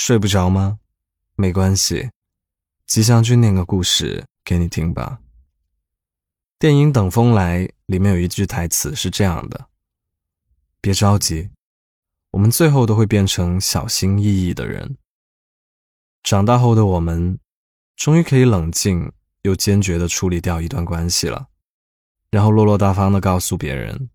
[0.00, 0.78] 睡不着吗？
[1.34, 2.10] 没关系，
[2.86, 5.18] 吉祥君念个故事给你听吧。
[6.56, 9.68] 电影《等风来》里面有一句台词是这样的
[10.80, 11.50] ：“别着急，
[12.30, 14.96] 我们最后都会变成小心翼翼的人。
[16.22, 17.40] 长大后的我们，
[17.96, 19.10] 终于可以冷静
[19.42, 21.48] 又坚决的处理掉一段关系了，
[22.30, 24.08] 然后落落大方的告诉别人，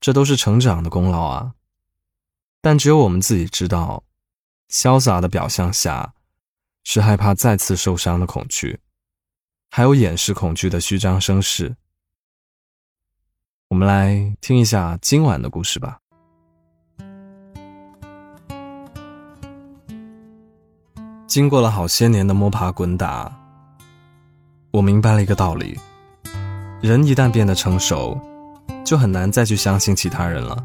[0.00, 1.52] 这都是成长的功劳啊。
[2.62, 4.02] 但只有我们自己知道。”
[4.70, 6.14] 潇洒的表象下，
[6.82, 8.80] 是害怕再次受伤的恐惧，
[9.70, 11.76] 还有掩饰恐惧的虚张声势。
[13.68, 15.98] 我们来听一下今晚的故事吧。
[21.26, 23.30] 经过了好些年的摸爬滚打，
[24.70, 25.78] 我明白了一个道理：
[26.80, 28.18] 人一旦变得成熟，
[28.84, 30.64] 就很难再去相信其他人了。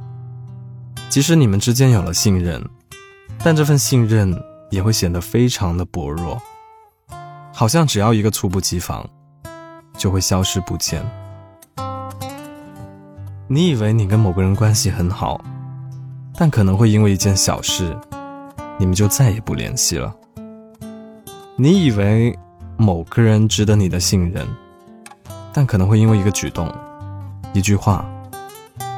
[1.09, 2.63] 即使你们之间有了信任。
[3.43, 4.31] 但这份信任
[4.69, 6.39] 也会显得非常的薄弱，
[7.51, 9.03] 好像只要一个猝不及防，
[9.97, 11.03] 就会消失不见。
[13.47, 15.43] 你以为你跟某个人关系很好，
[16.37, 17.97] 但可能会因为一件小事，
[18.77, 20.15] 你们就再也不联系了。
[21.57, 22.37] 你以为
[22.77, 24.47] 某个人值得你的信任，
[25.51, 26.71] 但可能会因为一个举动、
[27.53, 28.05] 一句话，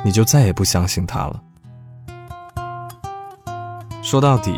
[0.03, 1.41] 你就再也不相信他了。
[4.13, 4.53] 说到底，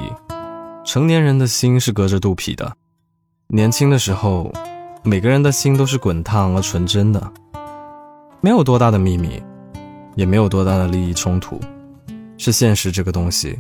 [0.84, 2.76] 成年人的心是隔着肚皮的。
[3.48, 4.52] 年轻的时候，
[5.02, 7.32] 每个人的心都是滚烫而纯真的，
[8.42, 9.42] 没有多大的秘密，
[10.16, 11.58] 也没有多大的利益冲突，
[12.38, 13.58] 是现实这个东西，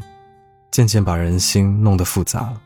[0.69, 2.61] 渐渐把人心弄得复杂了。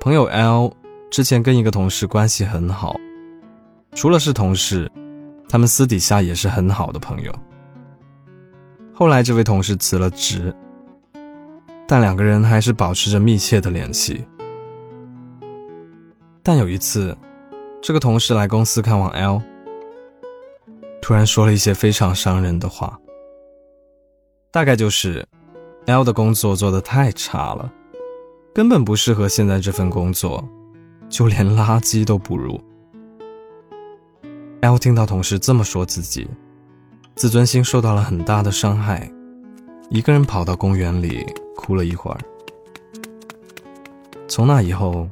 [0.00, 0.72] 朋友 L
[1.12, 2.96] 之前跟一个同事关系很好。
[3.98, 4.88] 除了是同事，
[5.48, 7.34] 他们私底下也是很好的朋友。
[8.94, 10.54] 后来这位同事辞了职，
[11.84, 14.24] 但两个人还是保持着密切的联系。
[16.44, 17.18] 但有一次，
[17.82, 19.42] 这个同事来公司看望 L，
[21.02, 22.96] 突然说了一些非常伤人的话。
[24.52, 25.26] 大概就是
[25.86, 27.68] L 的工作做得太差了，
[28.54, 30.48] 根本不适合现在这份工作，
[31.08, 32.62] 就连垃圾都不如。
[34.60, 36.26] L 听到同事这么说自己，
[37.14, 39.08] 自尊心受到了很大的伤害，
[39.88, 41.24] 一个人跑到公园里
[41.54, 42.18] 哭了一会儿。
[44.26, 45.08] 从那以后，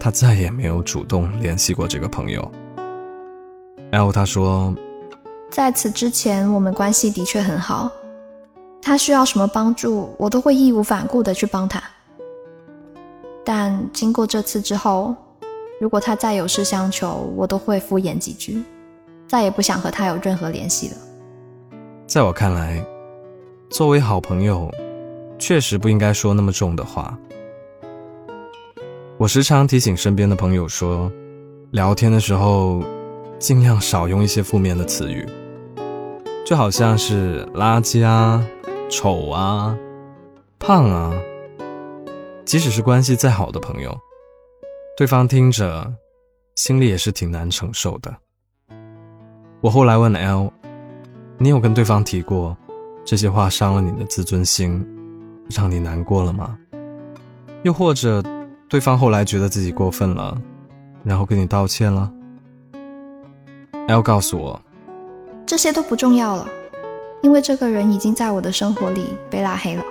[0.00, 2.50] 他再也没有主动联系过这个朋友。
[3.92, 4.74] L 他说，
[5.48, 7.88] 在此之前我们关系的确很好，
[8.82, 11.80] 他需要什么帮助，我都会义无反顾的去帮他。
[13.44, 15.14] 但经过这次之后。
[15.84, 18.62] 如果他再有事相求，我都会敷衍几句，
[19.28, 20.96] 再也不想和他有任何联系了。
[22.06, 22.82] 在我看来，
[23.68, 24.72] 作为好朋友，
[25.38, 27.18] 确实不应该说那么重的话。
[29.18, 31.12] 我时常提醒身边的朋友说，
[31.72, 32.82] 聊天的时候
[33.38, 35.28] 尽量少用一些负面的词语，
[36.46, 38.42] 就好像是垃圾啊、
[38.88, 39.76] 丑啊、
[40.58, 41.12] 胖啊，
[42.46, 43.94] 即使是关系再好的朋友。
[44.96, 45.92] 对方听着，
[46.54, 48.14] 心里也是挺难承受的。
[49.60, 50.52] 我后来问 L：“
[51.36, 52.56] 你有跟对方提过
[53.04, 54.86] 这些话伤了你的自尊心，
[55.50, 56.56] 让你难过了吗？
[57.64, 58.22] 又或者，
[58.68, 60.40] 对方后来觉得自己过分了，
[61.02, 62.08] 然后跟你道歉了
[63.88, 64.62] ？”L 告诉我
[65.44, 66.46] ：“这些都不重要了，
[67.20, 69.82] 因为这个人已经在我的生活里被拉黑了。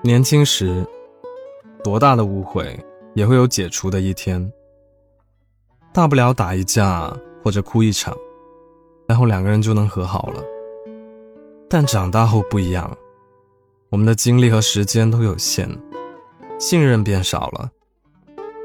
[0.00, 0.86] 年轻时，
[1.82, 2.78] 多大的误会？”
[3.14, 4.52] 也会有解除的一天，
[5.92, 8.14] 大不了打一架或者哭一场，
[9.06, 10.42] 然后两个人就能和好了。
[11.68, 12.96] 但长大后不一样，
[13.90, 15.68] 我们的精力和时间都有限，
[16.58, 17.70] 信任变少了，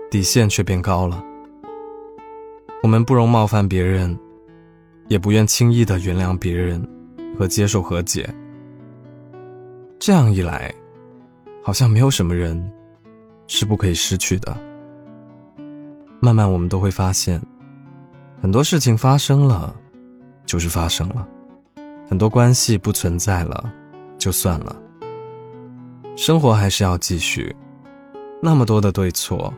[0.09, 1.23] 底线却变高了。
[2.81, 4.17] 我们不容冒犯别人，
[5.09, 6.81] 也不愿轻易的原谅别人
[7.37, 8.27] 和接受和解。
[9.99, 10.73] 这样一来，
[11.61, 12.71] 好像没有什么人。
[13.49, 14.55] 是不可以失去的。
[16.21, 17.41] 慢慢，我们都会发现，
[18.39, 19.75] 很多事情发生了，
[20.45, 21.27] 就是发生了；
[22.07, 23.73] 很多关系不存在了，
[24.19, 24.75] 就算了。
[26.15, 27.53] 生活还是要继续，
[28.39, 29.51] 那么多的对错、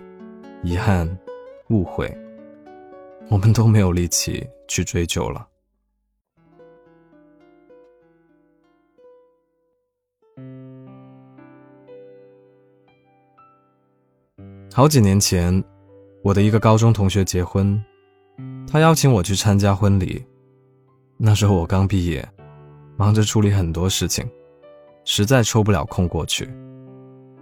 [0.64, 1.06] 遗憾、
[1.70, 2.18] 误会，
[3.30, 5.46] 我们都没有力气去追究了。
[14.74, 15.62] 好几年前，
[16.24, 17.78] 我的一个高中同学结婚，
[18.66, 20.26] 他邀请我去参加婚礼，
[21.18, 22.26] 那时候我刚毕业，
[22.96, 24.26] 忙着处理很多事情，
[25.04, 26.50] 实在抽不了空过去。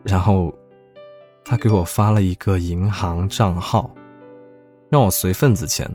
[0.02, 0.52] 然后，
[1.46, 3.94] 他给我发了一个银行账号，
[4.90, 5.88] 让我随份子钱。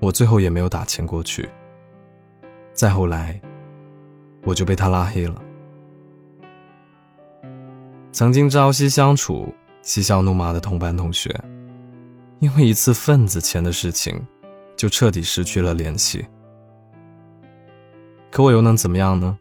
[0.00, 1.46] 我最后也没有打钱过去。
[2.72, 3.38] 再后来，
[4.42, 5.42] 我就被他拉黑了。
[8.10, 9.52] 曾经朝夕相处、
[9.86, 11.32] 嬉笑怒骂的同班同学。
[12.40, 14.20] 因为一次份子钱的事情，
[14.76, 16.26] 就彻底失去了联系。
[18.30, 19.38] 可我又能怎么样呢？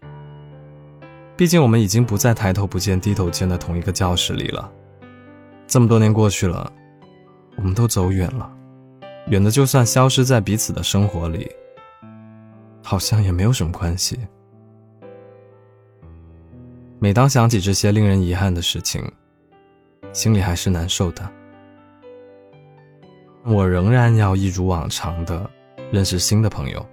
[1.36, 4.72] 毕竟我们已经不在抬头不见低头见的同一个教室里了。
[5.68, 6.72] 这么多年过去了，
[7.58, 8.50] 我们都走远了，
[9.28, 11.52] 远的就算消失在彼此的生活里，
[12.84, 14.20] 好像也没有什么关系。
[17.00, 19.04] 每当想起这些令人遗憾的事情，
[20.16, 21.30] 心里还是难受的。
[23.44, 25.48] 我仍然要一如往常的
[25.92, 26.84] 认识新的朋友，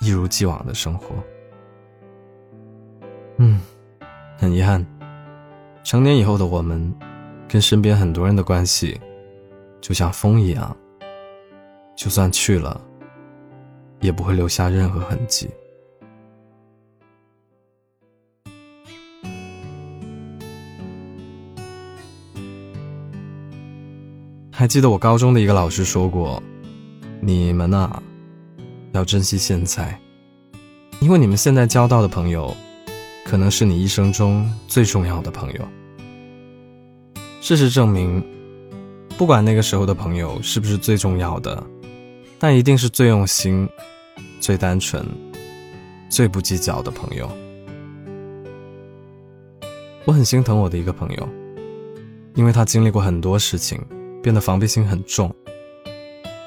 [0.00, 1.08] 一如既往的生活。
[3.38, 3.60] 嗯，
[4.38, 4.86] 很遗憾，
[5.82, 6.94] 成年以后的我们，
[7.48, 8.98] 跟身边很多人的关系，
[9.80, 10.74] 就像风一样，
[11.96, 12.80] 就算去了，
[13.98, 15.50] 也不会留下任何痕迹。
[24.56, 26.40] 还记得我高中的一个老师说过
[27.20, 28.00] ：“你们呐，
[28.92, 29.98] 要珍惜现在，
[31.00, 32.54] 因为你们现在交到的朋友，
[33.26, 35.68] 可能是你一生中最重要的朋友。”
[37.42, 38.24] 事实证明，
[39.18, 41.60] 不管那个时候的朋友是不是最重要的，
[42.38, 43.68] 但一定是最用心、
[44.38, 45.04] 最单纯、
[46.08, 47.28] 最不计较的朋友。
[50.04, 51.28] 我很心疼我的一个朋友，
[52.36, 53.84] 因为他经历过很多事情。
[54.24, 55.30] 变得防备心很重，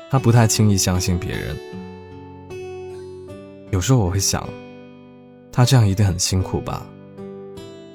[0.10, 1.56] 他不太轻易相信别人。
[3.70, 4.50] 有时候我会想，
[5.52, 6.84] 他这样一定很辛苦吧？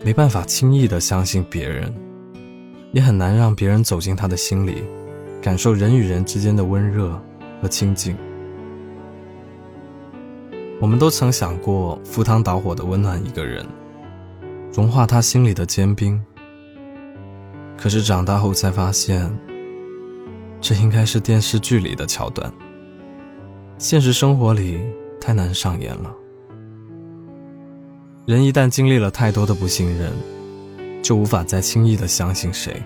[0.05, 1.93] 没办法轻易的相信别人，
[2.93, 4.85] 也很难让别人走进他的心里，
[5.43, 7.21] 感受人与人之间的温热
[7.61, 8.17] 和亲近。
[10.81, 13.67] 我们都曾想过赴汤蹈火的温暖一个人，
[14.73, 16.25] 融化他心里的坚冰。
[17.77, 19.29] 可是长大后才发现。
[20.63, 22.51] 这应该是电视剧里的桥段，
[23.79, 24.81] 现实生活里
[25.21, 26.15] 太难上演了。
[28.27, 30.13] 人一旦经历了太多的不信任，
[31.03, 32.81] 就无法再轻易的相信谁。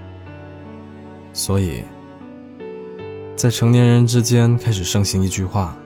[1.34, 1.82] 所以，
[3.36, 5.76] 在成年人之间开始盛行一句话：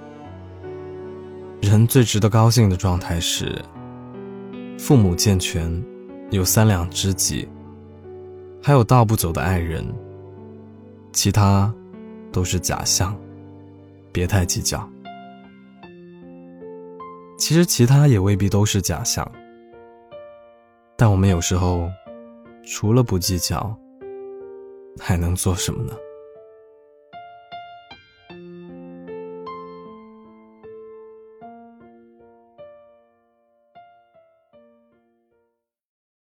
[1.60, 3.60] 人最值得高兴的状态是，
[4.78, 5.84] 父母健全，
[6.30, 7.48] 有三两知己，
[8.62, 9.84] 还有道不走的爱人，
[11.12, 11.74] 其他。
[12.32, 13.18] 都是假象，
[14.12, 14.88] 别太计较。
[17.38, 19.30] 其实其他也未必都是假象，
[20.96, 21.90] 但我们有时候
[22.64, 23.76] 除了不计较，
[24.98, 25.94] 还能做什么呢？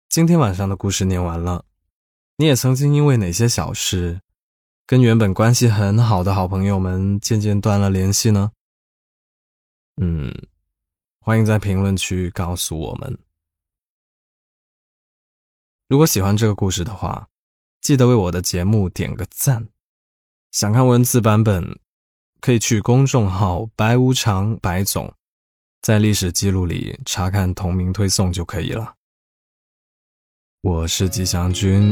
[0.09, 1.65] 今天晚上的故事念完了，
[2.37, 4.19] 你也曾经因为哪些小事？
[4.87, 8.51] 跟原本关系很好的好朋友们渐渐断了联系呢？
[9.99, 10.31] 嗯，
[11.19, 13.17] 欢迎在评论区告诉我们。
[15.87, 17.27] 如果喜欢这个故事的话，
[17.81, 19.67] 记得为我的节目点个赞。
[20.51, 21.79] 想看文字版本，
[22.39, 25.11] 可以去公众号“白无常白总”，
[25.81, 28.93] 在历史记录里查看同名推送就可以了。
[30.61, 31.91] 我是吉祥君。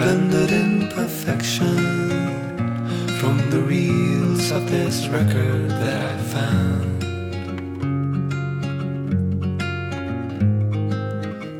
[0.00, 1.76] blended in perfection
[3.20, 7.04] from the reels of this record that I found.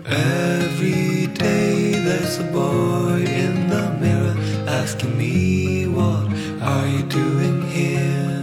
[0.07, 4.35] Every day there's a boy in the mirror
[4.67, 6.27] asking me, What
[6.63, 8.43] are you doing here?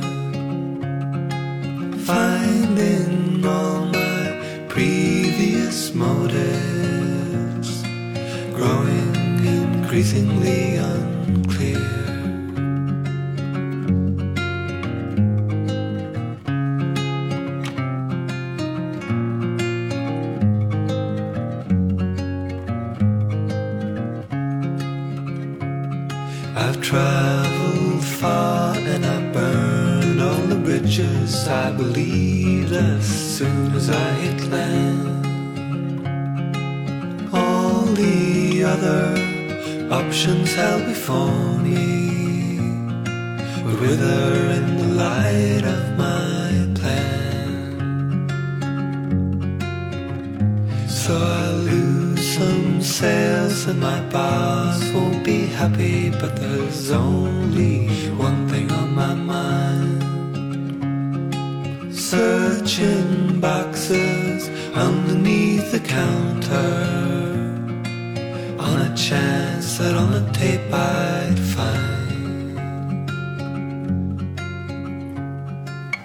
[2.06, 7.82] Finding all my previous motives
[8.54, 8.97] growing
[9.98, 11.80] increasingly unclear.
[26.56, 34.12] I've traveled far and I burned all the bridges I believed as soon as I
[34.14, 35.26] hit land.
[37.34, 39.37] All the other
[39.92, 42.60] options held before me
[43.64, 48.28] would wither in the light of my plan.
[50.90, 58.48] So I lose some sales and my boss won't be happy, but there's only one
[58.50, 60.04] thing on my mind.
[61.96, 66.98] Searching boxes underneath the counter
[68.60, 69.47] on a chance
[69.78, 72.60] that on the tape I'd find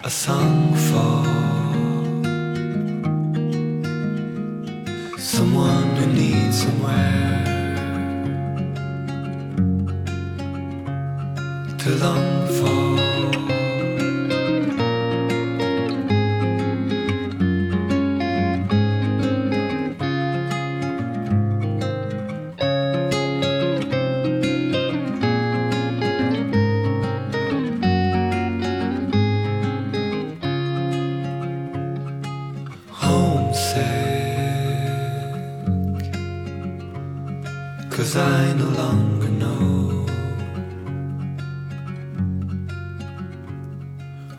[0.05, 1.14] a song for
[5.19, 7.45] someone who needs somewhere
[11.79, 12.22] to long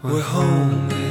[0.03, 1.02] We're home.